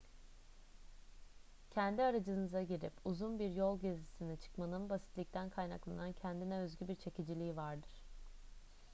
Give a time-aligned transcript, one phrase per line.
[1.69, 8.01] kendi aracınıza girip uzun bir yol gezisine çıkmanın basitlikten kaynaklanan kendine özgü bir çekiciliği vardır